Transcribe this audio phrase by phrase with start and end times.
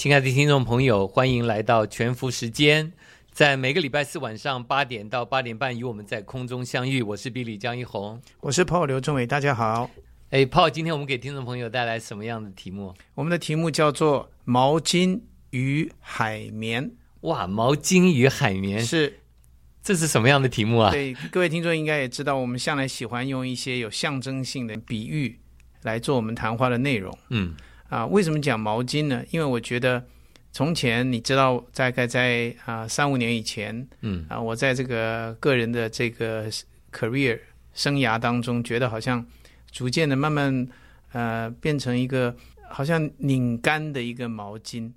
[0.00, 2.90] 亲爱的听众朋友，欢迎来到全福时间，
[3.30, 7.02] 在每个礼拜四晚上八点到八点半，与我们在空中相遇。
[7.02, 9.90] 我是比利江一红，我是 Paul 刘仲伟，大家好。
[10.30, 12.94] 哎，Paul，今天我们给听众朋友带来什么样的题目？
[13.14, 19.18] 我们的题目叫做“毛巾与海绵哇，毛巾与海”，绵，是
[19.82, 20.90] 这是什么样的题目啊？
[20.90, 25.38] 对各位听众应该也知道，我们向来喜欢用一些有象征性的比喻
[25.82, 27.14] 来做我们谈话的内容。
[27.28, 27.54] 嗯，
[27.90, 29.22] 啊，为什么讲毛巾呢？
[29.30, 30.02] 因为我觉得
[30.52, 36.50] 从前你知道，大概在啊三五年以前，嗯啊，我在这个个人的这个
[36.92, 37.38] career
[37.74, 39.26] 生涯当中，觉得好像
[39.70, 40.66] 逐渐的慢慢
[41.12, 42.34] 呃变成一个
[42.70, 44.90] 好像拧干的一个毛巾。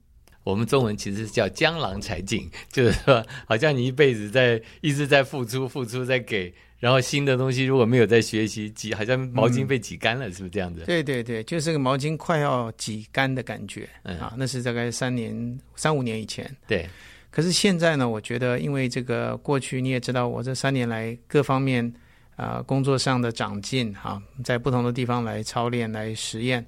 [0.44, 10.83] 我们中文其实叫江郎才尽， 就是说，好像你一辈子在一直在付出、付出、在给，然后新的东西如果没有在学习，挤好像毛巾被挤干了，是不是这样子？
[10.85, 14.33] 对对对，就是个毛巾快要挤干的感觉、嗯啊！
[14.38, 16.50] 那是大概三年、三五年以前。
[16.67, 16.88] 对，
[17.31, 21.91] 可是现在呢，我觉得因为这个过去你也知道，我这三年来各方面
[22.35, 26.66] 啊、工作上的长进哈、在不同的地方来操练、来实验，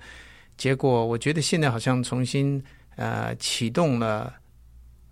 [0.56, 2.64] 结果我觉得现在好像重新
[2.96, 4.34] 呃启动了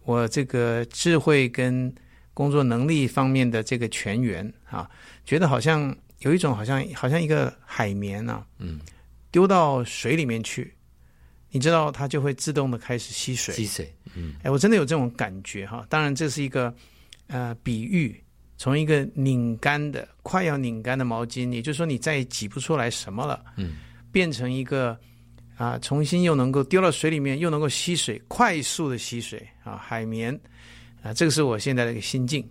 [0.04, 1.94] 我这个智慧跟
[2.34, 4.90] 工作能力方面的这个全员啊，
[5.24, 8.80] 觉得好像有一种好像好像一个海绵啊，嗯，
[9.32, 10.74] 丢到水里面去，
[11.52, 15.86] 你知道它就会自动的开始吸水，吸水，嗯哎，我真的有这种感觉哈。
[15.90, 16.74] 当然，这是一个
[17.28, 18.20] 呃比喻，
[18.58, 23.76] 从一个拧干的、快要拧干的毛巾，也就是说你再也挤不出来什么了，嗯，
[24.12, 25.00] 变成一个
[25.56, 30.38] 啊、重新又能够丢到水里面，又能够吸水，快速的吸水啊，海绵
[31.02, 32.48] 啊，这个是我现在的一个心境。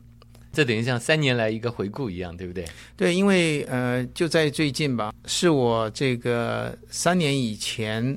[0.52, 2.64] 这等于像三年来一个回顾一样，对不对？
[2.94, 8.16] 对，因为呃，就在最近吧，是我这个三年以前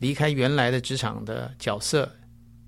[0.00, 2.12] 离开原来的职场的角色，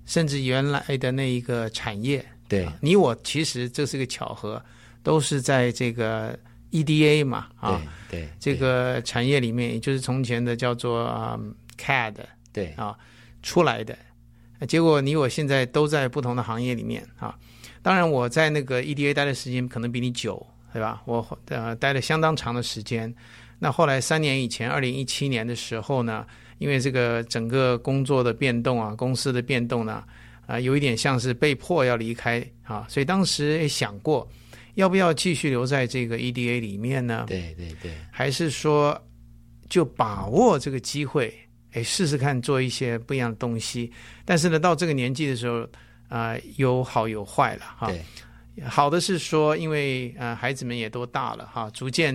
[0.05, 4.63] 甚至原来的那一个产业，对啊你我其实这是个巧合，
[5.03, 6.39] 都是在这个
[6.71, 11.39] EDA 嘛啊，对对，这个产业里面，也就是从前的叫做啊、
[11.77, 12.15] CAD
[12.51, 12.97] 对啊
[13.41, 13.97] 出来的。
[14.59, 17.37] 呃结果你我现在都在不同的行业里面啊。
[17.81, 21.01] 当然，我在那个 EDA 待的时间可能比你久，对吧？
[21.05, 23.13] 我呃待了相当长的时间。
[23.57, 26.25] 那后来三年以前，二零一七年的时候呢，
[26.57, 30.03] 因为这个整个工作的变动啊，公司的变动呢，
[30.45, 34.27] 啊、有一点像是被迫要离开啊，所以当时也想过，
[34.79, 37.25] 要不要继续留在这个 EDA 里面呢？
[37.27, 38.97] 对对对，还是说
[39.67, 41.33] 就把握这个机会，
[41.73, 43.91] 哎，试试看做一些不一样的东西。
[44.23, 45.67] 但是呢，到这个年纪的时候，
[46.07, 47.91] 啊、有好有坏了哈。
[48.65, 52.13] 好的是说，因为呃孩子们也都大了哈，逐渐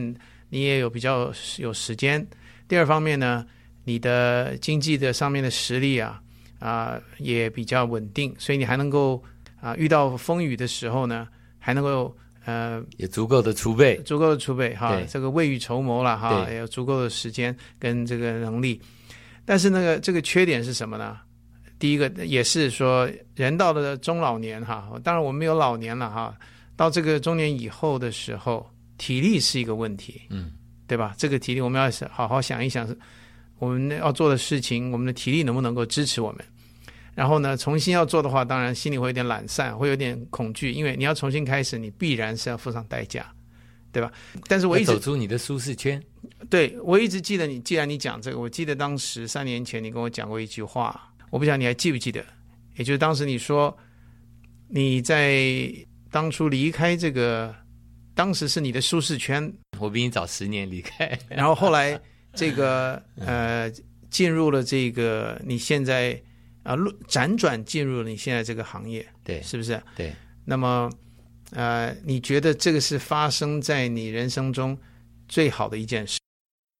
[0.48, 2.26] 你也有比较有时间。
[2.66, 3.44] 第二方面呢，
[3.84, 6.18] 你的经济的上面的实力啊
[6.60, 9.22] 啊、也比较稳定，所以你还能够
[9.60, 18.80] 啊、遇到风雨的时候呢，还能够呃有足够的储备，足够的储备哈，这个未雨绸缪了哈，对也有足够的时间跟这个能力。
[19.44, 21.18] 但是那个这个缺点是什么呢？
[21.78, 26.34] 第一个也是说，人到了中老年哈，当然我们没有老年了哈，
[26.76, 28.66] 到这个中年以后的时候，
[28.96, 30.52] 体力是一个问题，嗯，
[30.86, 31.14] 对吧？
[31.18, 32.88] 这个体力我们要是好好想一想，
[33.58, 36.44] 我们要做的事情，我们的体力能不能够支持我们？
[37.14, 43.24] 然后呢，重新要做的话，当然心里会有点懒散，会有点恐惧，因为你要重新开始，你必然是要付上代价，
[43.92, 44.12] 对吧？
[44.48, 46.02] 但是我一直走出你的舒适圈，
[46.50, 51.00] 对我一直记得你，既然你讲这个，我记得当时三年前你跟我讲过一句话，
[51.30, 52.24] 我不晓得你还记不记得，
[52.76, 53.76] 也就是当时你说
[54.68, 55.72] 你在
[56.10, 57.54] 当初离开这个，
[58.14, 62.00] 当时是你的舒适圈，我比你早十年离开，然后后来
[62.34, 63.70] 这个呃
[64.10, 66.20] 进入了这个你现在
[66.64, 69.80] 啊路辗转进入了你现在这个行业，对是不是？
[69.94, 70.12] 对。
[70.46, 70.90] 那么
[71.52, 74.76] 呃，你觉得这个是发生在你人生中
[75.28, 76.18] 最好的一件事？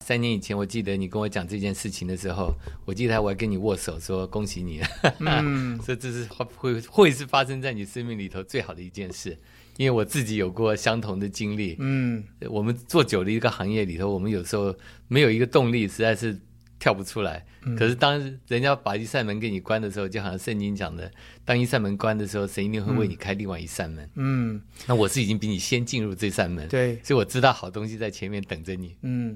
[0.05, 2.53] 三年以前，我记得你跟我讲这件事情的时候，
[2.85, 4.83] 我记得我还跟你握手说恭喜你，
[5.21, 9.39] 嗯， 这这是会会是发生在你生命里头最好的一件事，
[9.79, 11.77] 因为我自己有过相同的经历。
[11.79, 14.77] 嗯，我们做久了一个行业里头，我们有时候
[15.09, 16.39] 没有一个动力，实在是
[16.85, 17.43] 跳不出来。
[17.79, 21.11] 可是当人家把一扇门给你关的时候，就好像圣经讲的，
[21.43, 24.07] 当一扇门关的时候，神一定会为你开另外一扇门。
[24.17, 28.95] 嗯，那我是已经比你先进入这扇门，对，所以我知道好东西在前面等着你。
[29.01, 29.35] 嗯，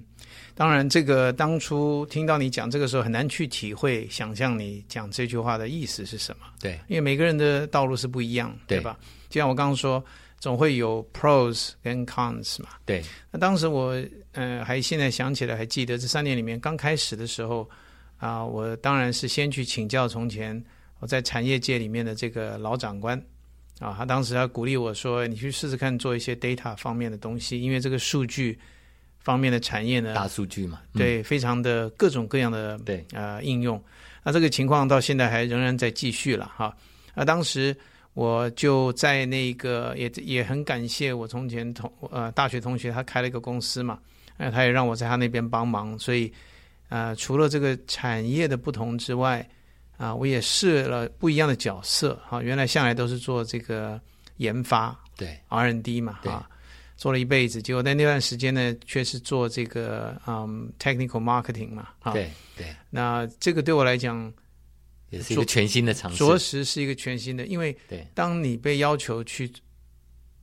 [0.54, 6.44] 当然，这个当初听到你讲这个时候，很难去体会、想象你讲这句话的意思是什么。
[6.60, 8.98] 对，因为每个人的道路是不一样，对吧？
[9.30, 10.04] 就像我刚刚说，
[10.38, 12.70] 总会有 pros 跟 cons 嘛。
[12.84, 13.02] 对。
[13.30, 13.94] 那当时我，
[14.32, 17.68] 呃，还现在想起来，还记得这三年里面刚开始的时候。
[18.20, 20.60] 啊，我当然是先去请教从前
[20.98, 23.16] 我在产业界里面的这个老长官，
[23.78, 28.58] 啊，他当时他鼓励我说：“你去试试看做一些 data 方面的东西，因为这个数据
[29.20, 33.80] 方面的产业呢，大数据嘛，对，非常的各种各样的对呃应用。
[34.24, 36.76] 那这个情况到现在还仍然在继续了哈。
[37.14, 37.72] 那当时
[38.18, 44.00] 我就在那个也也很感谢我从前同呃大学同学，他开了一个公司嘛，
[44.38, 46.32] 呃，他也让我在他那边帮忙，所以。
[46.90, 49.46] 啊，除了这个产业的不同之外，
[49.98, 52.18] 啊，我也试了不一样的角色。
[52.26, 54.00] 哈，原来向来都是做这个
[54.38, 56.48] 研发，对 R&D 嘛，啊，
[56.96, 62.74] 做了一辈子，结果在那段时间呢，却是做这个嗯 technical marketing 嘛，啊，对对。
[62.88, 64.32] 那这个对我来讲
[65.10, 67.76] 也是一个全新的尝试，着实是一个全新的，因为
[68.14, 69.50] 当你被要求去，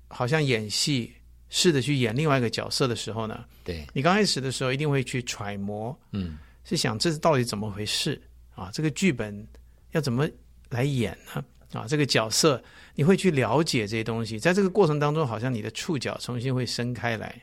[0.07, 1.11] 好像演戏。
[1.47, 8.19] 试着去演另外一个角色的时候呢，对你刚开始的时候一定会去揣摩，嗯，是想这是到底怎么回事
[8.55, 8.69] 啊？
[8.73, 9.47] 这个剧本
[9.91, 10.27] 要怎么
[10.69, 11.45] 来演呢？
[11.71, 12.61] 啊，这个角色
[12.95, 17.41] 你会去了解这些东西，在这个过程当中，好像你的触角重新会伸开来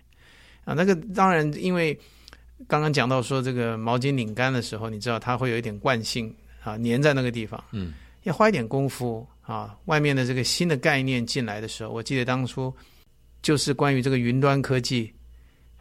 [0.64, 0.74] 啊。
[0.74, 1.98] 那个当然，因为
[2.66, 7.92] 刚刚讲到说这个毛巾拧干的时候，你知道它会有一点惯性啊，粘在那个地方，嗯，
[8.22, 9.76] 要花一点功夫啊。
[9.86, 12.74] 外面的这个新的概念进来的时候，我记得当初。
[13.42, 15.12] 就是关于这个云端科技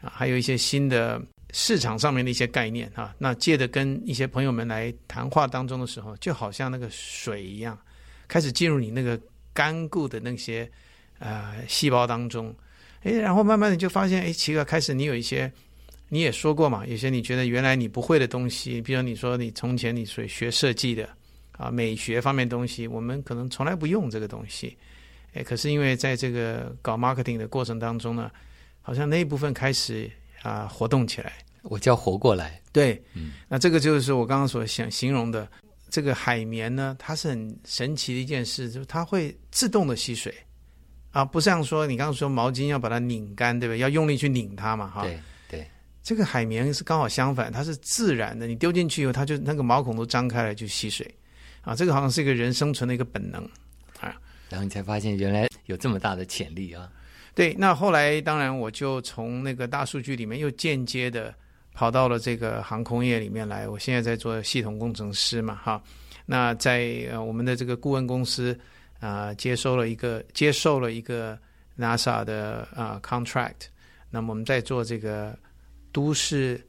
[0.02, 3.14] 啊，还有一些新的市场上面的一些概念啊。
[3.20, 7.78] 那借着跟一些朋友们来谈话当中的时候，就好像那个水一样，
[8.28, 9.20] 开始进入你那个
[9.54, 10.68] 干固的那些
[11.20, 12.52] 呃细胞当中。
[13.04, 15.54] 哎，然后慢慢的就发现，哎，奇怪开始你有一些
[16.14, 21.08] 你也说过嘛，有些你觉得原来你不会的东西，比如你说你从前你所学设计的
[21.54, 24.78] 啊美学方面东西，我们可能从来不用这个东西。
[25.32, 28.30] 哎，可是因为在这个搞 marketing 的过程当中呢，
[28.82, 30.12] 好像那一部分开始
[30.42, 31.32] 啊活动起来，
[31.62, 32.62] 我叫活过来。
[32.74, 35.48] 对，嗯，那这个就是我刚刚所想形容的
[35.90, 40.36] 这个海绵呢，它是很神奇的一件事，就是它会自动的吸水
[41.12, 43.80] 啊，不像说你刚刚说毛巾要把它拧干，对不对？
[43.80, 45.04] 要用力去拧它嘛，哈。
[45.04, 45.18] 对
[45.50, 45.68] 对，
[46.04, 51.10] 这个海绵是刚好相反，它是自然的，你丢进去以后，它就那个毛孔都张开了就吸水
[51.62, 53.44] 啊，这个好像是一个人生存的一个本能
[54.00, 54.16] 啊。
[54.50, 56.92] 然后你才发现原来有这么大的潜力啊！
[57.34, 61.34] 对，那后来当然我就从那个大数据里面又间接的
[61.74, 63.68] 跑到了这个航空业里面来。
[63.68, 65.82] 我现在在做系统工程师嘛，哈。
[66.26, 68.60] 那在呃我们的这个顾问公司
[69.00, 71.40] 啊，接收了一个接受了一个
[71.78, 73.68] NASA 的啊 contract。
[74.10, 75.34] 那么我们在做这个
[75.92, 76.66] 都市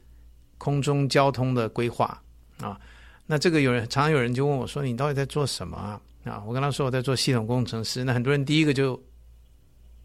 [0.57, 2.21] 空中交通的规划
[2.59, 2.79] 啊。
[3.25, 9.01] 那这个有人常常有人就问我说：“你到底在做什么啊？”啊，我跟他说我在做系统工程师，那很多人第一个就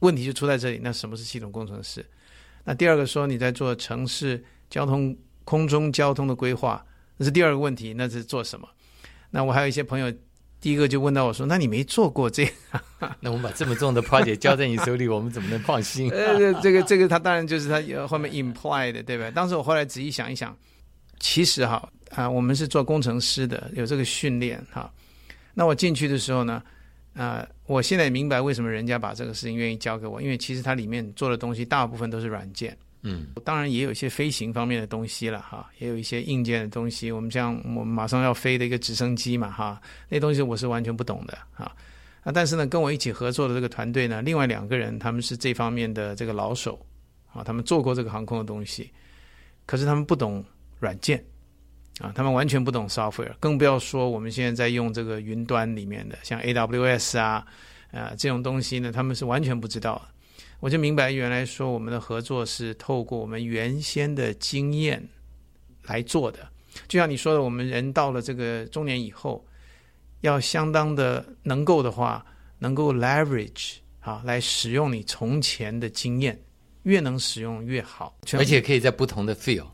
[0.01, 2.05] 问题就出在这里，那什么是系统工程师？
[2.65, 6.85] 那第二个说你在做城市交通空中交通的规划，
[7.17, 8.69] 那是第二个问题，那是做什么？
[9.31, 10.13] 那我还有一些朋友，
[10.61, 12.51] 第一个就问到我说，那你没做过这？
[13.21, 16.11] 那我们把这么重的 project 交在你手里，我们怎么能放心？
[16.15, 19.31] 呃，这个这个他当然就是他后面 implied 对吧？
[19.31, 20.57] 当时我后来仔细想一想，
[21.21, 24.93] 其实哈啊，我们是做工程师的，有这个训练哈。
[25.55, 26.61] 那我进去的时候呢，
[27.15, 37.13] 啊，我现在明白为什么人家把这个事情愿意交给我，因为其实它里面做的东西大部分都是软件，嗯，当然也有一些飞行方面的东西了哈，也有一些硬件的东西。
[37.13, 41.71] 我们像我们马上要飞的一个直升机嘛哈，那东西我是完全不懂的啊。
[42.23, 46.79] 啊，但是呢，跟我一起合作的这个团队呢，另外两个人他们是这方面的这个老手
[47.33, 48.91] 啊，他们做过这个航空的东西，
[49.65, 50.45] 可是他们不懂
[50.81, 51.25] 软件。
[52.01, 57.45] 啊，他们完全不懂 software，更不要说我们现在在用这个云端里面的，像 AWS 啊，
[57.91, 60.01] 啊这种东西呢，他们是完全不知道。
[60.61, 65.09] 我就明白，原来说我们的合作是透过我们原先的经验
[65.85, 66.49] 来做的。
[66.89, 69.47] 就像你说的，我们人到了这个中年以后，
[70.21, 72.25] 要相当的能够的话，
[72.59, 76.41] 能够 leverage 啊，来使用你从前的经验，
[76.83, 79.67] 越能使用越好，而且可以在不同的 field。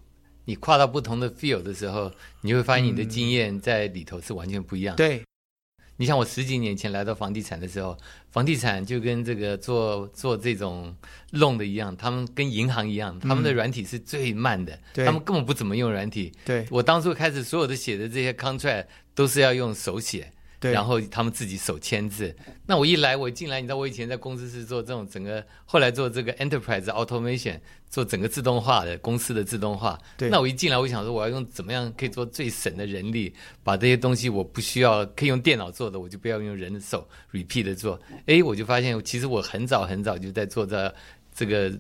[0.45, 2.13] 你跨到不同的 field 的时候，
[2.43, 4.95] 你会发现你的经验在里头是完全不一样。
[4.97, 5.25] 对，
[5.97, 7.97] 你像我十几年前来到房地产的时候，
[8.31, 10.95] 房地产就跟这个做做这种
[11.33, 16.33] loan 的一样，他们跟银行一样，他们的软体是最慢的，对他们根本不怎么用软体。
[16.45, 20.33] 对我当初开始所有的写的这些 contract 都是要用手写，
[20.65, 22.35] 对，然后他们自己手签字。
[22.65, 29.99] 那我一来，我进来，你知道我以前在公司是做这种整个，后来做这个 enterprise automation，做整个自动化的公司的自动化。
[30.17, 38.01] 对那我一进来，我想说我要用怎么样可以做最省的人力，把这些东西我不需要可以用电脑做的，我就不要用人的手 repeat 的做。
[38.25, 40.95] 诶，我就发现其实我很早很早就在做这
[41.35, 41.71] 这个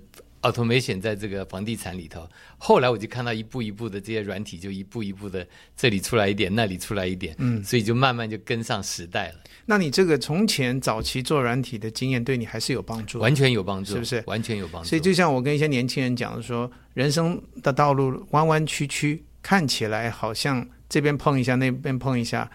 [0.45, 2.29] automation 在这个房地产里头。
[2.57, 5.47] 后来我就看到一步一步的这些软体，就一步一步的
[5.77, 9.35] 这里出来一点，那里出来一点，嗯，所以就慢慢就跟上时代了，
[9.67, 13.19] 那你这个从前早期做软体的经验，对你还是有帮助。
[13.19, 14.89] 完全有帮助，是不是完全有帮助。
[14.89, 22.51] 所以就像我跟一些年轻人讲的说，人生的道路弯弯曲曲，看起来好像这边碰一下，那边碰一下，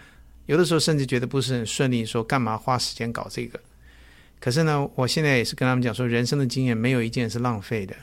[0.46, 3.60] 有的时候甚至觉得不是很顺利，说干嘛花时间搞这个？
[4.40, 7.94] 可是呢，我现在也是跟他们讲说，人生的经验没有一件是浪费的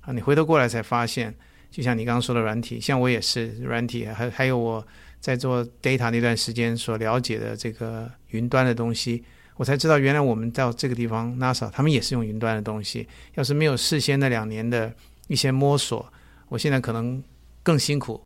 [0.00, 0.12] 啊！
[0.12, 1.34] 你回头过来才发现，
[1.70, 4.86] 就像你刚刚说的软体，像我也是软体，还还有我
[5.20, 9.24] 在做 data 那段时间所了解的这个云端的东西，
[9.56, 13.08] 我才知道原来我们到这个地方 NASA 他们也是用云端的东西。
[13.34, 14.92] 要是没有事先那两年的
[15.28, 16.06] 一些摸索，
[16.50, 17.24] 我现在可能
[17.62, 18.20] 更辛苦。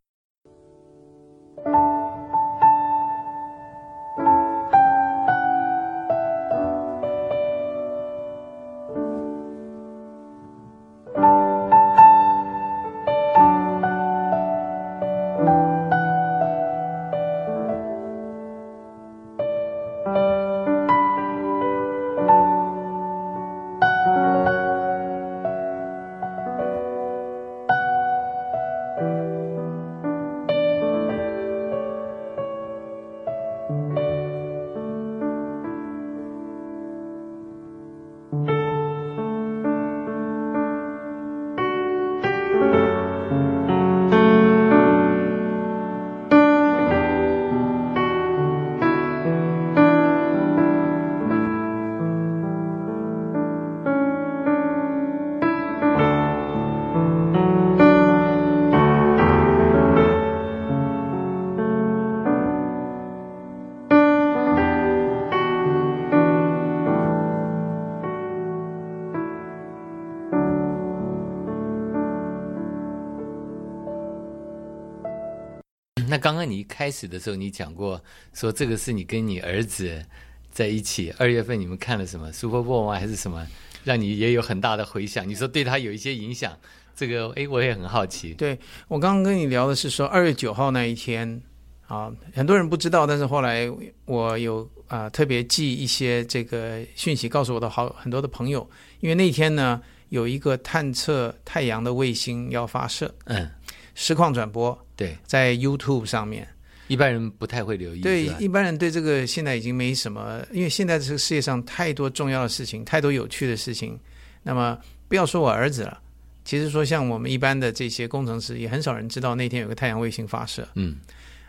[76.41, 80.03] 刚刚你一开始的时候，你讲过说这个是你跟你儿子
[80.51, 82.99] 在一起，二月份你们看了什么 Super Bowl 吗？
[82.99, 83.47] 还是什么，
[83.85, 85.29] 让你也有很大的回响？
[85.29, 86.57] 你说对他有一些影响，
[86.97, 88.33] 这个诶，我也很好奇。
[88.33, 91.43] 对我刚刚跟你聊的是说二月九号那一天
[91.87, 93.71] 啊，很多人不知道，但是后来
[94.07, 98.67] 我有啊、特别寄一些这个讯息告诉我的好很多的朋友，
[99.01, 99.79] 因为那天呢
[100.09, 103.47] 有一个探测太阳的卫星要发射，嗯，
[103.95, 106.49] 实况转播对，在 YouTube 上面。
[106.89, 108.01] 一般人不太会留意。
[108.01, 113.97] 对一般人对这个现在已经没什么，因为现在这个世界上太多重要的事情，太多有趣的事情。
[114.43, 116.01] 那么不要说我儿子了，
[116.45, 120.67] 其实说像我们一般的这些工程师，也很少人知道那天有个太阳卫星发射。
[120.75, 120.97] 嗯，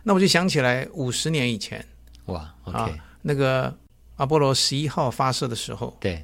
[0.03, 1.83] 那我就想起来五十年以前
[2.25, 2.87] 哇啊
[3.23, 3.75] 那个
[4.17, 6.23] 阿波罗十一号发射的时候，对，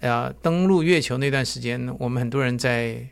[0.00, 3.06] 呃，登陆月球那段时间，我们很多人在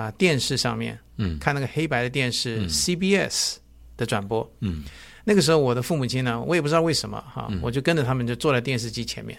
[0.00, 1.38] 啊、电视上面嗯。
[1.38, 2.68] 看那个黑白的电视、嗯。
[2.68, 3.56] CBS
[3.96, 4.48] 的转播。
[4.60, 4.84] 嗯。
[5.24, 7.58] 那个时候我的父母亲呢，我也不知道为什么哈，嗯。
[7.62, 9.38] 我就跟着他们就坐在电视机前面。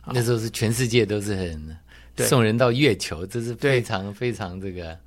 [0.00, 1.76] 好那时候是全世界都是很
[2.16, 2.26] 对。
[2.26, 4.98] 送人到月球，这是非常非常这个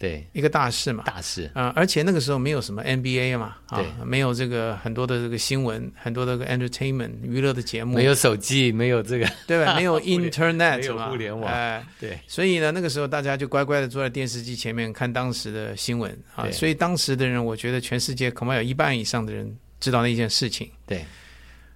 [0.00, 1.04] 对一个大事嘛。
[1.04, 1.50] 大事。
[1.52, 9.74] 啊、而且那个时候没有什么 NBA 嘛，啊对，没有这个很多的这个新闻，很多的个 entertainment 娱乐的节目，没有手机，没有这个， 对吧？
[9.76, 16.50] 没有 internet 没有互联网哎、对，所以呢，那个时候大家就乖乖的坐在电视机前面看当时的新闻啊。
[16.50, 20.70] 所以当时的人，我觉得全世界恐怕有一半以上的人知道那件事情。
[20.86, 21.04] 对，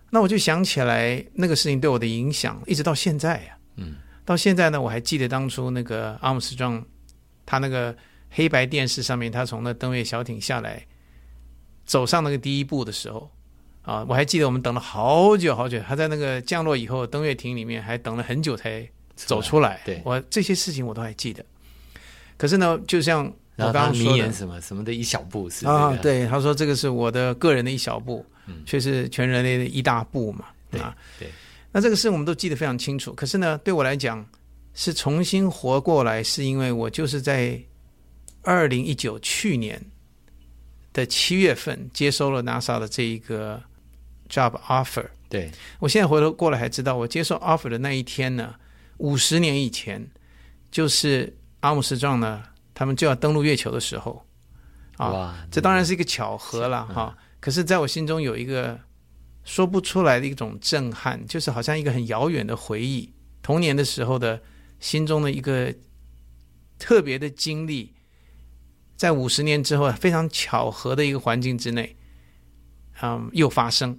[0.09, 6.83] 那我就想起来那个事情对我的影响，一直到现在呀、嗯，到现在呢，我还记得当初那个阿姆斯壮，
[7.45, 7.95] 他那个
[8.37, 10.85] 黑白电视上面，他从那登月小艇下来，
[11.87, 13.31] 走上那个第一步的时候，
[13.83, 19.81] 啊，我还记得我们等了好久好久，他在那个降落以后，登月艇里面还等了很久才走出来。
[19.85, 21.45] 对我这些事情我都还记得。
[22.37, 23.25] 可是呢，就像
[23.57, 30.47] 我刚刚说的言什么什么的一小步是啊这，个，对，他说这个是我的个人的一小步，嗯却是全人类的一大步嘛。
[30.73, 31.29] 对啊，对，
[31.71, 33.12] 那这个事我们都记得非常清楚。
[33.12, 34.26] 可是呢，对我来讲
[34.75, 37.57] 是重新活过来，是因为我就是在
[38.45, 39.83] 二零一九去年
[40.93, 43.63] 的七月份接收了 NASA 的这一个
[44.29, 48.55] job offer，对，我现在回头过来还知道，我接受 offer 的那一天呢，
[48.99, 50.07] 五十年以前，
[50.71, 52.43] 就是阿姆斯壮呢，
[52.75, 54.25] 他们就要登陆月球的时候。
[54.97, 55.09] 啊。
[55.11, 58.79] 哇，这当然是一个巧合了哈、可是，在我心中有一个
[59.45, 64.41] 说不出来的一种震撼，就是好像一个很遥远的回忆，童年的时候的
[64.81, 65.75] 心中的一个
[66.79, 67.94] 特别的经历，
[68.97, 71.95] 在五十年之后非常巧合的一个环境之内，
[73.03, 73.99] 嗯，又发生。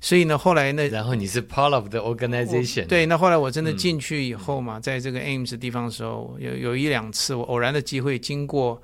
[0.00, 8.80] 所以呢，后来呢，然后你是 part of the organization，对，那后来我真的进去以后嘛，在这个 Ames 地方的时候，有有一两次我偶然的机会经过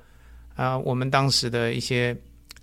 [0.55, 2.15] 啊、我们当时的一些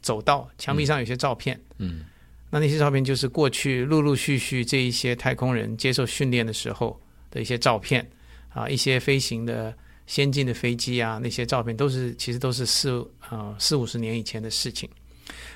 [0.02, 1.58] 走道，墙壁上有些照片。
[1.78, 2.04] 嗯，
[2.48, 6.98] 那那些照片就是过去陆陆续续这一些太空人接受训练的时候
[7.30, 8.08] 的一些照片
[8.50, 9.74] 啊，一些飞行的
[10.08, 12.88] 先进的飞机啊，那些照片都是其实都是四
[13.28, 14.88] 呃四五十年以前的事情。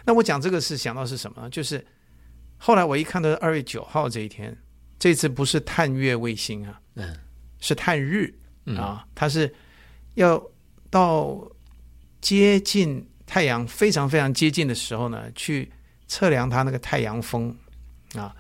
[0.04, 1.48] 那我讲这个是想到是什么呢？
[1.48, 1.84] 就是
[2.58, 4.54] 后来我一看到二月九号这一天，
[4.98, 7.16] 这次不是探月卫星啊，嗯，
[7.60, 8.32] 是探日
[8.66, 9.52] 嗯啊，它是
[10.14, 10.40] 要
[10.90, 11.50] 到
[12.20, 15.72] 接近太阳非常非常接近的时候呢，去
[16.06, 17.56] 测量它那个太阳风
[18.14, 18.36] 啊。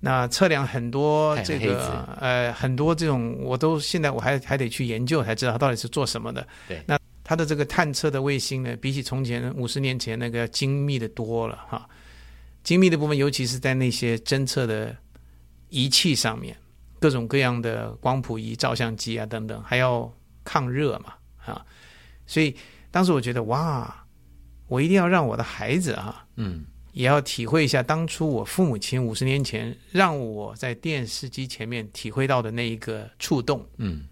[0.00, 6.46] 那测量很多这个呃很多这种，我都现在我还还得去研究才知道它到底是做什么的。
[6.66, 11.88] 对那它的这个探测的卫星呢，比起从前五十年前那个要精密的多了哈。
[12.62, 14.94] 精密的部分，尤其是在那些侦测的
[15.70, 16.54] 仪器上面，
[16.98, 20.12] 各种各样的光谱仪、照相机啊等等，还要
[20.44, 21.14] 抗热嘛
[21.44, 21.64] 啊，
[22.26, 22.54] 所以
[22.90, 24.04] 当时我觉得哇，
[24.66, 33.64] 我一定要让我的孩子啊，嗯，也要体会一下当初我父母亲五十年前让我在电视机前面体会到的那一个触动。
[33.76, 34.02] 嗯，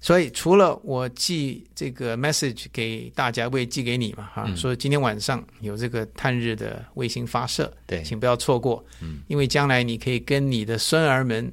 [0.00, 4.56] 所以除了我寄这个 message 给大家，我也寄给你嘛，哈、嗯。
[4.56, 11.52] 说今天晚上有这个探日的卫星发射，对，请不要错过，嗯，因为将来你可以跟你的孙儿们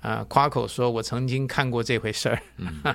[0.00, 2.42] 啊、夸口说，我曾经看过这回事儿。
[2.56, 2.82] 嗯。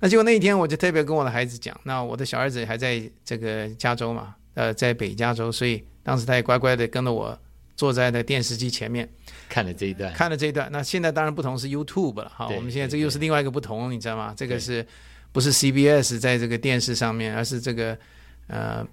[0.00, 7.36] 那结果那一天，我就特别跟我的孩子讲，那我的小儿子还在这个加州嘛，呃，在北加州，所以当时他也乖乖的跟着我
[7.74, 9.08] 坐在那电视机前面
[9.48, 10.70] 看了这一段，看了这一段。
[10.70, 14.32] 那现在当然不同是 YouTube 了，哈，我们现在这又是另外一个不同，你知道吗？
[14.36, 14.86] 这个是
[15.32, 17.98] 不是 CBS 在这个电视上面，而是这个
[18.46, 18.86] 呃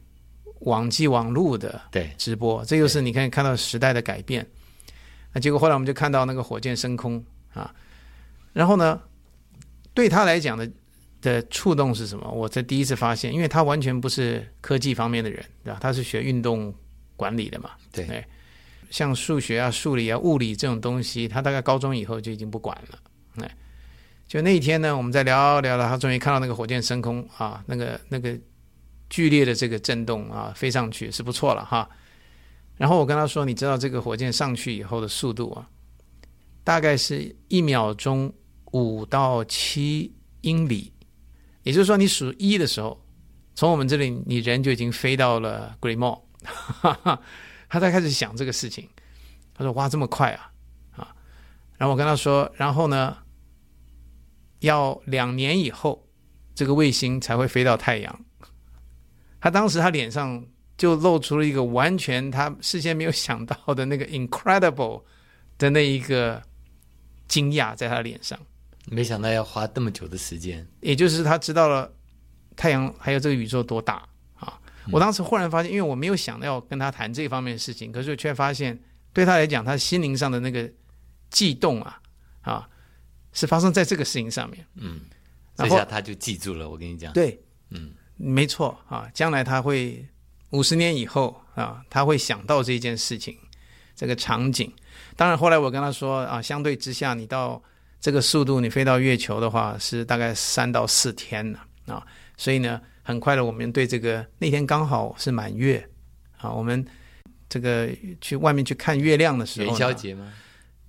[0.62, 4.43] 网际网路的对，直播，这又是你看看到时代的改变。
[5.34, 7.74] 那结果后来我们就看到那个火箭升空啊，
[8.54, 9.00] 然后呢，
[9.93, 10.69] 对他来讲的
[11.21, 12.30] 的触动是什么？
[12.32, 15.80] 我在第一次发现，因为他完全不是科技方面的人，对吧？
[15.80, 16.74] 他是学运动
[17.22, 18.28] 管理的嘛，对哎
[18.90, 23.00] 像数学啊、数理啊、物理这种东西，他大概高中以后就已经不管了。
[23.36, 23.56] 哎，
[24.28, 28.36] 就那一天呢，我们在聊聊聊，他终于看到那个火箭升空啊，那个那个
[29.08, 31.88] 剧烈的这个震动啊，飞上去是不错了哈。
[32.76, 35.70] 然后我跟他说，你知道这个火箭上去以后的速度啊，
[36.64, 38.34] 大概是一秒钟
[38.72, 40.92] 五到七英里，
[41.64, 43.00] 也就是说，你数一的时候，
[43.56, 46.20] 从我们这里你人就已经飞到了 Mall。
[47.69, 48.89] 他在开始想这个事情，
[49.54, 50.51] 他说：“哇，这么快啊
[50.91, 51.15] 啊！”
[51.77, 53.17] 然后我跟他说：“然后呢，
[54.60, 56.08] 要两年以后，
[56.54, 58.25] 这个卫星才会飞到太阳。”
[59.39, 60.45] 他当时他脸上
[60.77, 65.04] 就露出了一个完全他事先没有想到的那个 incredible
[65.58, 66.41] 的那一个
[67.27, 68.38] 惊讶在他脸上，
[68.88, 71.91] 没想到要花这么久的时间，也就是他知道了
[72.56, 74.08] 太阳还有这个宇宙多大啊！
[74.89, 78.80] 我当时忽然发现，因为我没有想到要跟他谈这方面的事情，可是我却发现
[79.13, 80.67] 对他来讲，他心灵上的那个
[81.30, 82.02] 悸动啊
[82.41, 82.70] 啊，
[83.34, 84.65] 是发生在这个事情上面。
[84.76, 85.02] 嗯，
[85.56, 86.70] 然后这下他就记住了。
[86.70, 87.39] 我跟你讲，对，
[87.70, 90.04] 嗯，没错啊，将来他会
[90.50, 93.38] 五十年以后啊，他会想到这件事情，
[93.96, 94.74] 这个场景。
[95.15, 97.62] 当然，后来我跟他说啊，相对之下，你到
[98.00, 102.06] 这个速度，你飞到月球的话，是大概三到四天呢啊。
[102.38, 105.84] 所以呢，很快的，我们对这个那天刚好是满月
[106.38, 106.86] 啊，我们
[107.50, 110.32] 这个去外面去看月亮的时候元，宵节吗？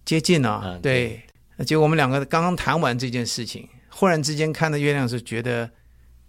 [0.04, 1.20] 接近啊，嗯对。
[1.56, 5.70] 那结果我们两个刚刚谈完这件事情，忽然之间看到月亮，是觉得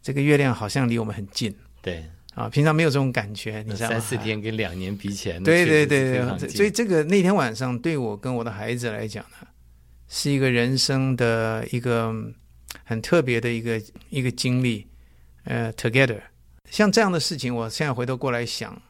[0.02, 2.04] 这个月亮好像离我们很近对，
[2.36, 3.93] 啊，平常没有这种感觉，你那知道吗？
[3.93, 9.48] 三四天跟两年比起来，对对对所以这个那天晚上对我跟我的孩子来讲呢，
[10.10, 12.36] 是一个人生的一个嗯
[12.84, 14.86] 很特别的一个一个经历，
[15.43, 16.21] 呃，together。
[16.69, 18.82] 像这样的事情，我现在回头过来想，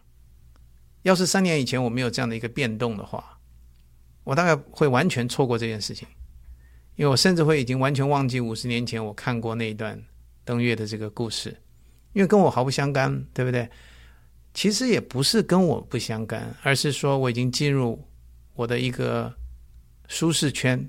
[1.01, 3.39] 要是三年以前我没有这样的一个变动的话，
[4.23, 6.07] 我大概会完全错过这件事情，
[6.95, 10.01] 因为我甚至会已经完全忘记五十年前我看过那一段
[10.45, 11.57] 登月的这个故事，
[12.13, 13.69] 因为跟我毫不相干，对不对？
[14.53, 18.07] 其实也不是跟我不相干，而是说我已经进入
[18.53, 19.33] 我的一个
[20.07, 20.87] 舒适圈，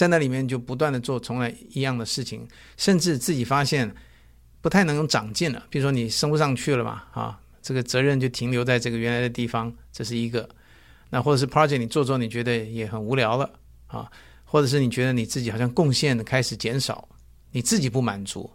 [0.00, 3.94] 在那里面就不断的做从来一样的事情，甚至自己发现
[4.62, 5.66] 不太能长进了。
[5.68, 10.48] 比如说你升不上去了嘛，啊，这个责任就停留在这个原来的地方，这是一个。
[11.10, 13.50] 那或者是 project 你做做，你觉得也很无聊了
[13.88, 14.10] 啊，
[14.42, 17.06] 或者是你觉得你自己好像贡献开始减少，
[17.50, 18.50] 你自己不满足。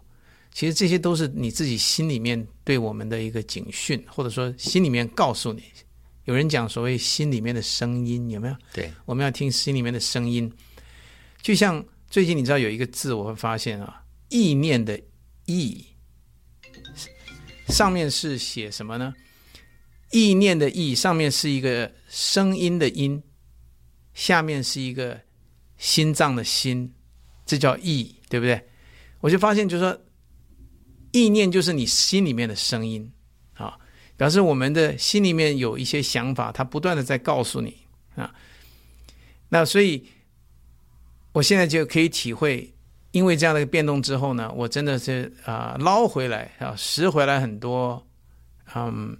[0.50, 5.62] 其实这些都是你自己心里面对我们的一个警讯，或者说心里面告诉你。
[6.24, 8.56] 有人讲所谓心里面的声音，有没有？
[8.72, 10.52] 对，我们要听心里面的声音。
[11.46, 15.00] 就像最近你知道有一个字，我会发现啊，意念的
[15.44, 15.86] 意，
[17.68, 19.14] 上面是写什么呢？
[20.10, 23.22] 意念的意上面是一个声音的音，
[24.12, 25.20] 下面是一个
[25.76, 26.92] 心脏的心，
[27.44, 28.60] 这叫意，对不对？
[29.20, 29.96] 我就发现，就是说。
[31.12, 33.08] 意念就是你心里面的声音
[33.54, 33.78] 啊，
[34.16, 38.34] 表示我们的心里面有一些想法，它不断的在告诉你啊。
[39.48, 40.04] 那所以，
[41.36, 42.72] 我现在就可以体会，
[43.10, 48.06] 因为这样的一个变动之后呢，我真的是啊捞回来啊拾回来很多
[48.74, 49.14] 嗯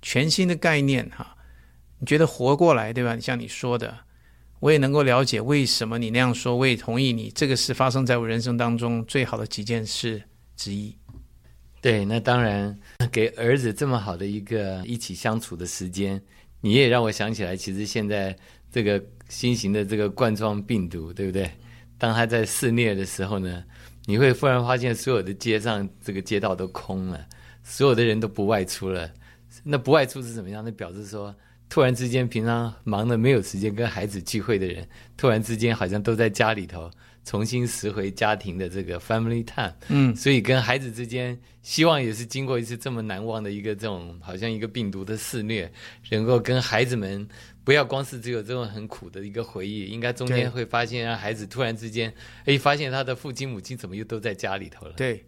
[0.00, 1.36] 全新的概念哈。
[1.98, 3.14] 你觉得活过来对吧？
[3.18, 3.94] 像你说的，
[4.60, 10.22] 我也能够了解为什么你那样说，我也同意你这个是发生在我人生当中最好的几件事。
[10.56, 10.96] 之一，
[11.82, 12.76] 对，那当然
[13.12, 16.20] 给儿子这么好的一个一起相处的时间，
[16.62, 18.34] 你也让我想起来，其实现在
[18.72, 21.50] 这个新型的这个冠状病毒，对不对？
[21.96, 23.62] 当他在肆虐的时候呢，
[24.06, 27.26] 你会忽然发现所有的街上这个街道都空了，
[27.62, 29.10] 所有的人都不外出了。
[29.62, 30.64] 那不外出是怎么样？
[30.64, 31.34] 那表示说，
[31.68, 34.86] 突然之间平常忙的没有时间跟孩子聚会的人，
[35.16, 36.90] 突然之间好像都在家里头。
[37.24, 45.70] 重新拾回家庭的这个 family time，嗯，所以跟孩子之间，希望也是经过一次这么难忘的一个这种，好像一个病毒的肆虐，
[46.10, 47.28] 能够跟孩子们
[47.68, 52.10] 不要光是只有这种很苦的一个回忆，应该中间会发现让孩子突然之间，
[52.46, 54.92] 哎，发现他的父亲母亲怎么又都在家里头了？
[54.96, 55.22] 对。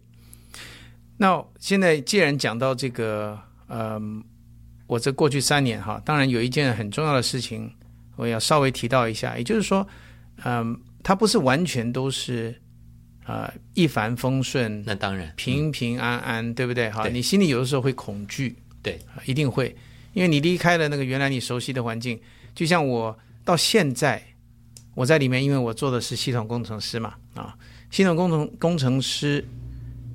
[1.17, 4.23] 那现在既然讲到这个，嗯，
[4.87, 7.71] 我这过去三年哈，当然有一件很重要的事情，
[8.15, 9.87] 我要稍微提到一下，也就是说，
[10.43, 10.81] 嗯。
[11.03, 12.59] 它不是完全都是，
[13.23, 16.89] 啊一帆风顺，那当然平平安安，对不对？
[16.89, 19.75] 哈，你心里有的时候会恐惧，对，一定会，
[20.13, 22.19] 因为你离开了那个原来你熟悉的环境。
[22.53, 24.21] 就像我到现在，
[24.93, 27.57] 我在里面，因为我做的是系统工程师嘛，啊，
[27.89, 29.43] 系统工程工程师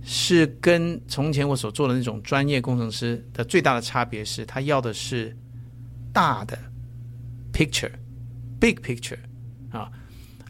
[0.04, 5.34] 是跟从前我所做的那种专业工程师的最大的差别是，他要的是
[6.12, 6.58] 大的
[7.52, 9.18] picture，big picture，
[9.70, 9.90] 啊。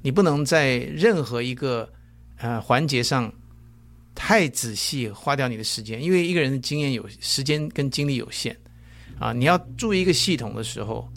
[0.02, 1.88] 你不能在任何一个
[2.36, 3.32] 呃环节上
[4.14, 8.56] 太仔细花掉你的时间，因为一个人的经验有时间跟精力有限
[9.18, 9.32] 啊。
[9.32, 11.08] 你要注意一个系统的时候，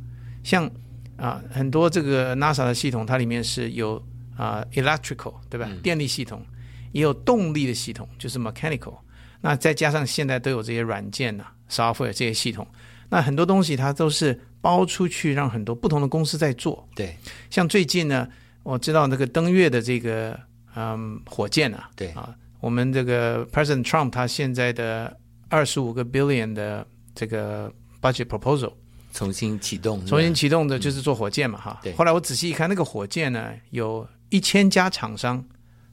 [0.44, 0.70] 像
[1.18, 4.02] 啊很多这个 NASA 的系统，它里面是有
[4.36, 5.70] 啊 electrical 对吧？
[5.84, 6.46] 电力系统
[6.92, 8.98] 也有动力的系统，就是 mechanical。
[9.42, 12.68] 那再加上现在都有这些软件呐，software 这些系统，
[13.10, 16.88] 那很多东西它都是包出去，让很多不同的公司在做。
[16.96, 17.16] 对，
[17.50, 18.28] 像最近呢。
[18.64, 20.38] 我知道那个登月的这个
[20.76, 26.86] 嗯火箭啊，对啊，我们这个 President Trump 他现在的二十五个 billion 的
[27.16, 28.74] 这个 budget proposal
[29.14, 31.80] 重新启动，重新启动的就是做火箭嘛哈。
[31.84, 31.94] 对。
[31.94, 35.44] 后来我仔细一看，那个火箭呢，有一千家厂商，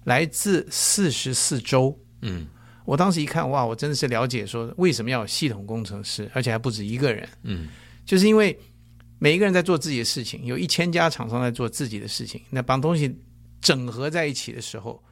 [0.05, 1.99] 来自四十四州。
[2.23, 2.47] 嗯。
[2.85, 7.29] 我当时一看，哇，我真的是了解说为什么要有系统工程师，而且还不止一个人。
[7.43, 7.69] 嗯。
[8.05, 8.59] 就是因为。
[9.19, 12.39] 每一个人在做自己的事情，有一千家厂商在做自己的事情。
[12.51, 13.19] 那把东西
[13.63, 15.03] 整合在一起的时候，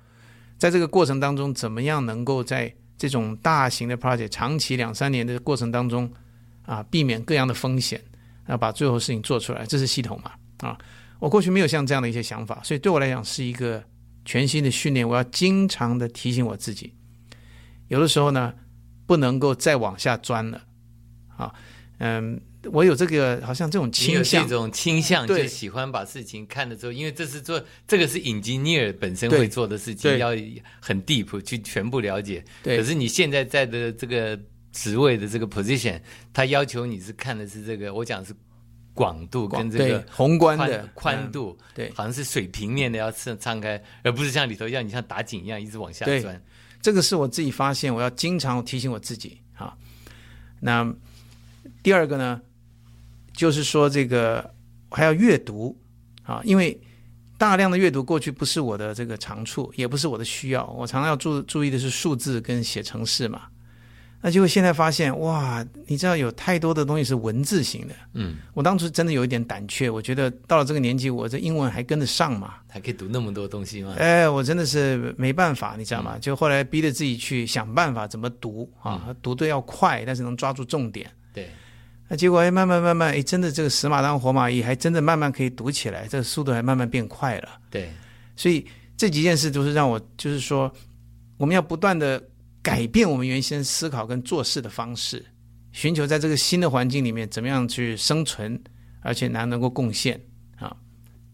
[0.58, 6.12] 在这个过程当中，怎么样能够在这种大型的 project 长期两三年的过程当中，
[6.64, 8.02] 啊，避免各样的风险，
[8.46, 10.32] 啊，把最后事情做出来，这是系统嘛？
[10.58, 10.78] 啊，
[11.18, 13.82] 我过去没有像这样的一些想法，所以对我来讲是一个
[14.24, 15.08] 全新的训练。
[15.08, 16.92] 我要经常的提醒我自己，
[17.88, 18.54] 有的时候呢，
[19.06, 20.62] 不能够再往下钻了。
[21.36, 21.54] 啊，
[21.98, 22.40] 嗯。
[22.72, 30.30] 我有这个好像这种倾向，这种倾向就喜欢把事情看的时候，因为这是做这个是 engineer 本身会做的事情，要
[30.80, 32.42] 很 deep 去全部了解。
[32.62, 34.34] 可是你现在在的这个
[34.74, 35.98] 职位的这个 position，
[36.34, 38.34] 他要求你是看的是这个，我讲是
[38.92, 46.42] 广度跟这个宏观的宽度，对，好像是水平面的要是敞开，而不是像里头要你像打井一样一直往下钻。
[46.82, 49.74] 这个是我自己发现，我要经常提醒我自己啊。
[50.60, 50.94] 那
[51.82, 52.42] 第二个呢？
[53.32, 54.54] 就是说，这个
[54.92, 55.76] 还要阅读
[56.22, 56.80] 啊，因为
[57.36, 60.64] 大量的阅读过去不是我的这个长处，也不是我的需要。
[60.68, 63.48] 我常常要注注意的是数字跟写程式嘛。
[64.26, 67.94] 那结果现在发现，哇，你知道有太多的东西是文字型的。
[68.14, 72.54] 嗯，我当初真的有一点胆怯，我觉得到了这个年纪，我这英文还跟得上吗？
[72.66, 73.94] 还可以读那么多东西吗？
[73.98, 76.18] 哎，我真的是没办法，你知道嗯吗？
[76.18, 81.06] 就后来逼着自己去想办法怎么读啊，读的要快，但是能抓住重点。
[81.34, 81.50] 对，
[82.08, 87.50] 那结果哎，慢慢慢慢，哎，真的这个死马当活马医，还真的慢慢可以读起来，这个速度还慢慢变快了。
[87.68, 87.92] 对，
[88.36, 88.64] 所以
[88.96, 90.72] 这几件事都是让我，就是说，
[91.36, 92.22] 我们要不断的
[92.64, 95.22] 改变我们原先思考跟做事的方式，
[95.70, 98.58] 寻求在这个新的环境里面怎么样去生存，
[99.02, 100.18] 而且能能够贡献
[100.56, 100.74] 啊。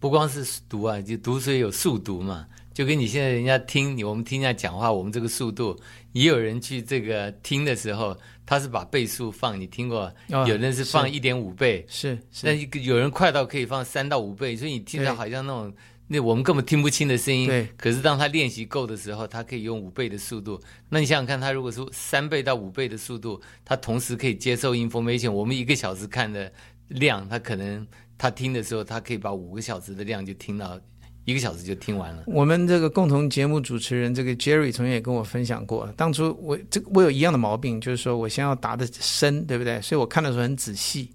[0.01, 5.79] 不光是读啊，就读所以有速读嘛，就跟你现在人家听你我们听人家讲话，我们这个速度，
[6.13, 10.13] 也有人去这个听的时候，他是把倍速放，你听过？
[10.33, 15.73] 哦有人是放一点五倍，是那有人快到可以放三到五倍，所以你听对着好像那种
[16.13, 17.47] 那我们根本听不清的声音。
[17.47, 17.69] 对。
[17.77, 20.61] 可是当他练习够的时候，他可以用五倍的速度。
[20.89, 26.53] 那你想想看，他如果说三倍到五倍的速度，他同时可以接受 information，我们一个小时看的
[26.89, 27.87] 量，他可能
[28.19, 30.77] 他听的时候，他可以把五个小时的量就听到
[31.27, 32.25] 一个小时就听完了。
[32.27, 39.81] 我们这个共同节目主持人这个 Jerry 曾经也跟我分享过，当初我这个我有一样的毛病，就是说我先要答的深，对不对？
[39.81, 41.13] 所以我看的时候很仔细。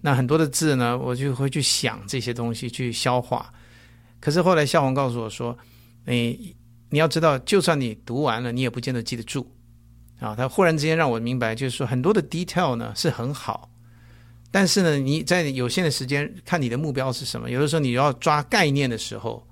[0.00, 3.52] 那很多的字呢，我就会去想这些东西，去消化。
[4.20, 5.56] 可是后来夏红告诉我说，
[6.04, 6.54] 你
[6.90, 9.46] 你要知道，就算你读完了，你也不见得记得住
[10.20, 10.34] 啊。
[10.34, 13.70] 他忽然之间让我明白，就是说很多的 detail 呢是很好，
[14.50, 17.50] 但是呢，你在有限的时间看你的目标是什么。
[17.50, 19.46] 有的时候你要抓概念的时候，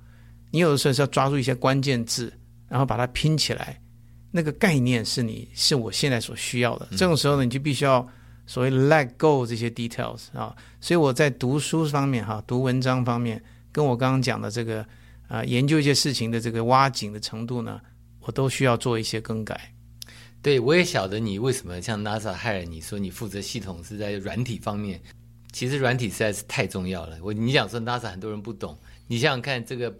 [0.50, 2.32] 你有的时候是要抓住一些关键字，
[2.68, 3.80] 然后把它拼起来。
[4.30, 6.88] 那个概念是你是我现在所需要的。
[6.92, 8.04] 这种时候呢，你就必须要
[8.46, 10.54] 所谓 let go 这些 details 啊。
[10.80, 13.40] 所以我在读书方面哈，读文章方面，
[13.74, 14.86] 跟我刚刚讲的这个
[15.26, 17.80] 啊、研究一些事情的这个挖井的程度呢，
[18.20, 19.74] 我都需要做一些更改。
[20.40, 25.00] 对，我也晓得你为什么像 NASA 害了你说你负责系统是在软体方面，
[25.50, 27.18] 其实软体实在是太重要了。
[27.20, 29.92] 我你想说 NASA 很多人不懂，你想想看这个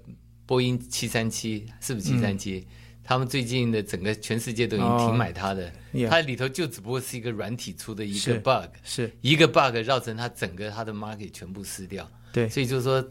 [0.46, 2.64] 波音七三七是不是七三七？
[3.02, 5.70] 他们最近的整个全世界都已经停买它的
[6.08, 12.10] 它里头就只不过是一个软体出的一个 bug，是一个 bug 绕成它整个它的 market 全部撕掉。
[12.32, 13.06] 对所以就是说，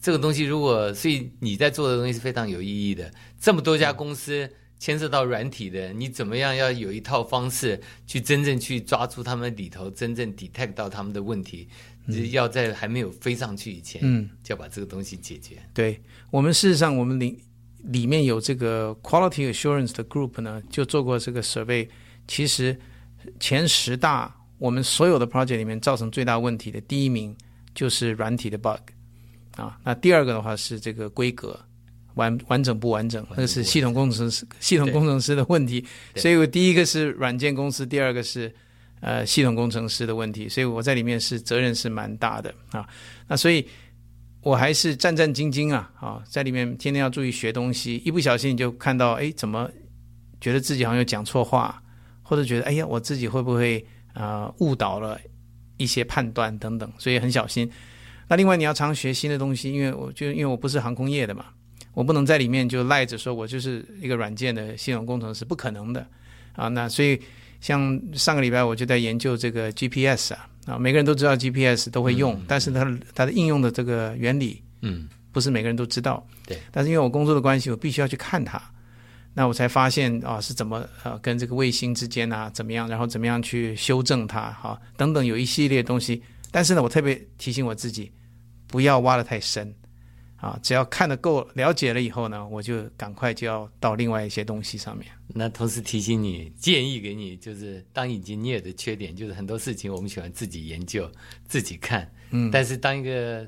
[0.00, 3.12] 这个东西如果，所以你在做的东西是非常有意义的。
[3.40, 11.66] 这么多家公司牵涉到软体的，你怎么样要有一套方式去真正去抓住他们里头真正 detect 到他们的问题，
[12.04, 15.56] 你要在还没有飞上去以前，嗯，就要把这个东西解决。
[15.72, 17.38] 对我们事实上，我们里
[17.84, 21.88] 里面有这个 quality assurance 的 group 呢，就做过这个 survey。
[22.28, 22.76] 其实
[23.40, 27.34] 前十大我们所有的 project 里面造成最大问题的第一名
[27.74, 28.80] 就是软体的 bug
[29.56, 31.58] 啊，那第二个的话是这个规格
[32.14, 35.84] 完完整不完整，那个是系统工程师系统工程师的问题。
[36.14, 38.54] 所以我第一个是软件公司，第二个是
[39.00, 42.88] 呃系统工程师的问题，所以我在里面是责任是蛮大的啊。
[43.26, 43.66] 那所以。
[44.42, 49.68] 我还是战战兢兢啊啊，在里面天天要注意学东西，一不小心你就看到，哎，怎么
[50.40, 51.82] 觉得自己好像有讲错话，
[52.22, 55.18] 或者觉得，哎呀，我自己会不会啊、呃误导了
[55.78, 57.68] 一些判断等等，所以很小心。
[58.28, 61.46] 那另外你要常学新的东西，因为我就因为我不是航空业的嘛，
[61.94, 66.06] 我不能在里面就赖着说我就是一个软件的系统工程师，不可能的
[66.54, 66.68] 啊。
[66.68, 67.20] 那所以
[67.60, 70.48] 像上个礼拜我就在研究这个 GPS 啊。
[70.66, 72.84] 啊，每个人都知道 GPS 都会用，但是它
[73.14, 76.26] 它的应用的这个原理，嗯，不是每个人都知道。
[76.44, 78.60] 对，但是因为我工作的关系，我必须要去看它，
[79.32, 86.20] 那我才发现啊是怎么呃跟这个卫星之间啊怎么样，然后怎么样去修正它哈、等等有一系列东西。
[86.50, 88.12] 但是呢，我特别提醒我自己，
[88.66, 89.74] 不要挖得太深
[90.36, 95.06] 啊，只要看得够了解了以后呢，我就赶快就要到另外一些东西上面。
[95.28, 101.10] 那同时提醒你，建议给你，就是当 engineer 的缺点，就是很多事情我们喜欢自己研究、
[101.46, 103.46] 自己看，嗯，但是当一个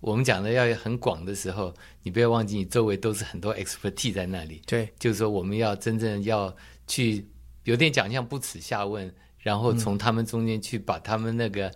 [0.00, 4.62] 我们讲的要很广的时候，你不要忘记，你周围都是很多 expertise 在那里。
[4.66, 6.54] 对就是说，我们要真正要
[6.86, 7.26] 去，
[7.64, 11.72] 有点讲像不耻下问，然后从他们中间去把他们那个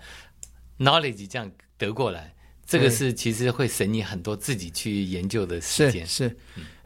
[0.80, 2.34] knowledge 这样得过来，
[2.66, 6.04] 这个是其实会省你很多自己去研究的时间。
[6.06, 6.28] 是。
[6.28, 6.36] 是，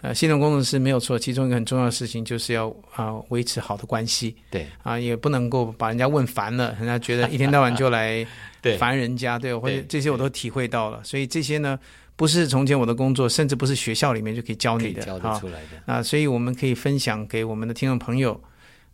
[0.02, 4.36] 呃，系统工程师没有错，其中一个很重要的事情就是要啊、维持好的关系。
[4.50, 4.66] 对。
[4.82, 8.26] 啊、也不能够把人家问烦了，人家觉得一天到晚就来
[8.78, 11.78] 烦人家，对，或者这些我都体会到了，所以这些呢，
[12.16, 15.38] 不是从前我的工作，甚至不是学校里面就可以教你的以教得啊。
[15.38, 15.92] 出来的。
[15.92, 18.38] 啊，所以我们可以分享给我们的听众朋友，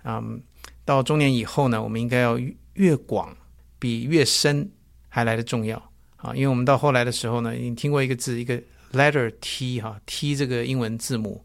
[0.05, 0.41] 嗯，
[0.85, 3.37] 到中年以后呢，我们应该要越越广，
[3.79, 4.71] 比越深
[5.11, 5.77] 还来的重要
[6.17, 8.59] 啊，因为我们到后来的时候呢，你听过一个字，一个
[8.93, 11.45] letter T 哈、t 这个英文字母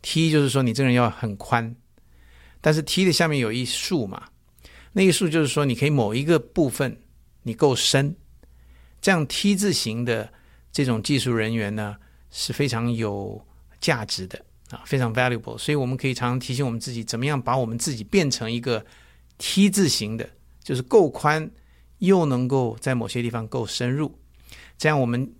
[0.00, 1.76] ，T 就是说你这个人要很宽。
[2.60, 4.22] 但是 T 的下面有一竖嘛，
[4.92, 6.96] 那一竖就是说你可以某一个部分
[7.42, 8.14] 你够深，
[9.00, 10.30] 这样 T 字形的
[10.70, 11.96] 这种技术人员呢
[12.30, 13.42] 是非常有
[13.80, 14.38] 价值的
[14.70, 15.56] 啊，非常 valuable。
[15.56, 18.84] 所以我们可以常常提醒我们自己，怎么样把我们自己变成一个
[19.38, 20.28] T 字形的，
[20.62, 21.50] 就是够宽
[22.00, 24.18] 又能够在某些地方够深入。
[24.76, 25.32] 这样我们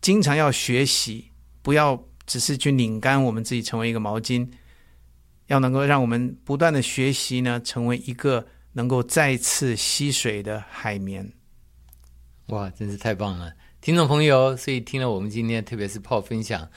[0.00, 4.48] 经常要学习，不要只是去拧干我们自己成为一个毛巾。
[5.46, 11.32] 要能够让我们不断的学习呢，成为一个能够再次吸水的海绵。
[12.48, 14.56] 哇，真是太棒了，听众朋友！
[14.56, 16.68] 所以听了我们今天，特别是炮分享，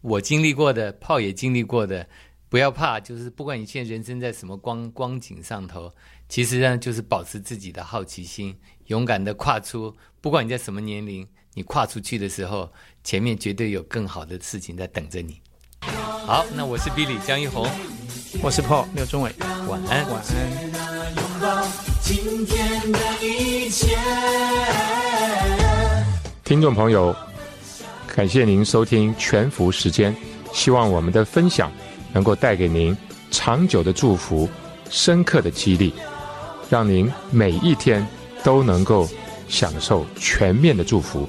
[0.00, 2.08] 我经历过的，炮也经历过的，
[2.48, 5.92] 不要怕，就是不管你现在人生在什么光光景上头，
[6.28, 8.56] 其实呢，就是保持自己的好奇心，
[8.86, 9.94] 勇敢的跨出。
[10.20, 15.40] 不管你在什么年龄，你跨出去的时候，前面绝对有更好的事情在等着你。
[15.80, 17.68] 好，那我是 Billy 江一红。
[18.42, 19.32] 我是 Paul 刘忠伟，
[19.66, 20.26] 晚安，晚安。
[26.44, 27.14] 听众朋友，
[28.06, 30.14] 感谢您收听全福时间，
[30.52, 31.72] 希望我们的分享
[32.16, 32.96] 能够带给您
[33.30, 34.48] 长久的祝福、
[34.88, 35.92] 深刻的激励，
[36.70, 38.06] 让您每一天
[38.42, 39.06] 都能够
[39.48, 41.28] 享受全面的祝福。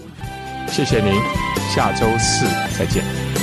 [0.69, 1.12] 谢谢您，
[1.76, 2.45] 下周四
[2.80, 3.37] 再见。